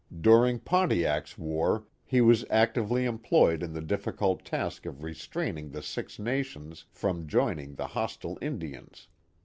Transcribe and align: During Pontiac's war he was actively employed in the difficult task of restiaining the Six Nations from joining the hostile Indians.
During 0.19 0.57
Pontiac's 0.57 1.37
war 1.37 1.85
he 2.03 2.21
was 2.21 2.43
actively 2.49 3.05
employed 3.05 3.61
in 3.61 3.73
the 3.73 3.83
difficult 3.83 4.43
task 4.43 4.87
of 4.87 5.03
restiaining 5.03 5.69
the 5.73 5.83
Six 5.83 6.17
Nations 6.17 6.87
from 6.91 7.27
joining 7.27 7.75
the 7.75 7.85
hostile 7.85 8.39
Indians. 8.41 9.09